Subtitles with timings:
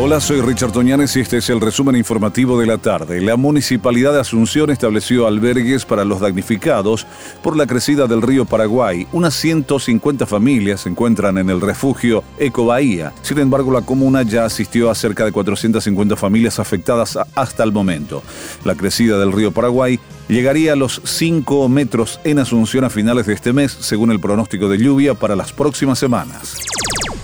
[0.00, 3.20] Hola, soy Richard Toñanes y este es el resumen informativo de la tarde.
[3.20, 7.04] La Municipalidad de Asunción estableció albergues para los damnificados
[7.42, 9.08] por la crecida del río Paraguay.
[9.10, 13.12] Unas 150 familias se encuentran en el refugio Eco Bahía.
[13.22, 18.22] Sin embargo, la comuna ya asistió a cerca de 450 familias afectadas hasta el momento.
[18.64, 23.34] La crecida del río Paraguay llegaría a los 5 metros en Asunción a finales de
[23.34, 26.56] este mes, según el pronóstico de lluvia para las próximas semanas.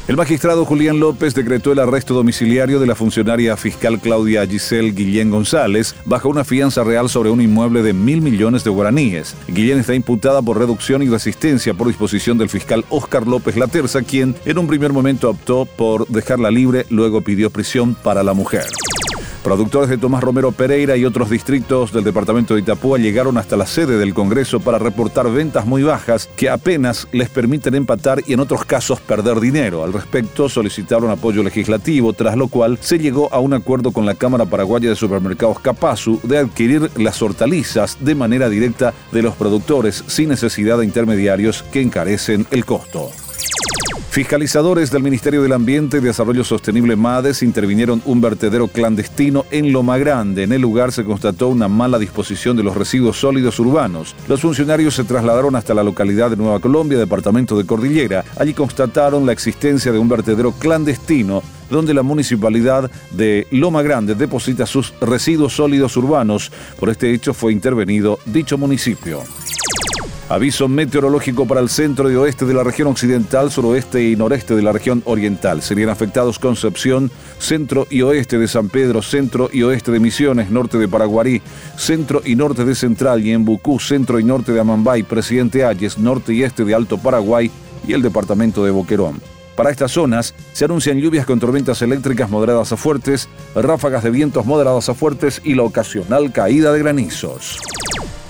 [0.06, 5.30] El magistrado Julián López decretó el arresto domiciliario de la funcionaria fiscal Claudia Giselle Guillén
[5.30, 9.34] González bajo una fianza real sobre un inmueble de mil millones de guaraníes.
[9.48, 14.36] Guillén está imputada por reducción y resistencia por disposición del fiscal Óscar López Laterza, quien
[14.44, 18.66] en un primer momento optó por dejarla libre, luego pidió prisión para la mujer.
[19.45, 23.67] Productores de Tomás Romero Pereira y otros distritos del departamento de Itapúa llegaron hasta la
[23.67, 28.41] sede del Congreso para reportar ventas muy bajas que apenas les permiten empatar y en
[28.41, 29.84] otros casos perder dinero.
[29.84, 34.14] Al respecto, solicitaron apoyo legislativo, tras lo cual se llegó a un acuerdo con la
[34.14, 40.05] Cámara Paraguaya de Supermercados Capazu de adquirir las hortalizas de manera directa de los productores
[40.06, 43.11] sin necesidad de intermediarios que encarecen el costo.
[44.15, 49.98] Fiscalizadores del Ministerio del Ambiente y Desarrollo Sostenible MADES intervinieron un vertedero clandestino en Loma
[49.98, 50.45] Grande.
[50.45, 54.15] En el lugar se constató una mala disposición de los residuos sólidos urbanos.
[54.29, 58.25] Los funcionarios se trasladaron hasta la localidad de Nueva Colombia, departamento de Cordillera.
[58.39, 64.65] Allí constataron la existencia de un vertedero clandestino donde la municipalidad de Loma Grande deposita
[64.65, 66.53] sus residuos sólidos urbanos.
[66.79, 69.25] Por este hecho fue intervenido dicho municipio.
[70.28, 74.62] Aviso meteorológico para el centro y oeste de la región occidental, suroeste y noreste de
[74.62, 75.61] la región oriental.
[75.61, 80.78] Serían afectados Concepción, centro y oeste de San Pedro, centro y oeste de Misiones, norte
[80.78, 81.42] de Paraguarí,
[81.77, 85.98] centro y norte de Central y en Bucú, centro y norte de Amambay, Presidente Ayes,
[85.98, 87.50] norte y este de Alto Paraguay
[87.86, 89.20] y el departamento de Boquerón.
[89.56, 94.46] Para estas zonas se anuncian lluvias con tormentas eléctricas moderadas a fuertes, ráfagas de vientos
[94.46, 97.58] moderadas a fuertes y la ocasional caída de granizos.